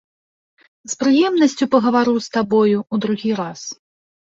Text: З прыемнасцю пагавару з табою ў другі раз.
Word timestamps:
З 0.93 0.97
прыемнасцю 1.03 1.63
пагавару 1.75 2.19
з 2.27 2.35
табою 2.39 2.77
ў 2.93 3.09
другі 3.09 3.31
раз. 3.47 3.61